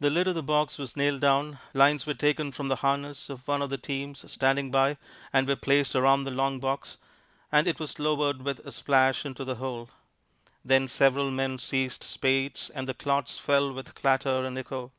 [0.00, 3.48] The lid of the box was nailed down, lines were taken from the harness of
[3.48, 4.98] one of the teams standing by
[5.32, 6.98] and were placed around the long box,
[7.50, 9.88] and it was lowered with a splash into the hole.
[10.62, 14.92] Then several men seized spades and the clods fell with clatter and echo.